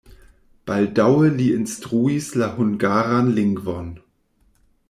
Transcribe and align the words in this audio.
Baldaŭe 0.69 1.29
li 1.35 1.45
instruis 1.59 2.31
la 2.43 2.49
hungaran 2.57 3.33
lingvon. 3.41 3.97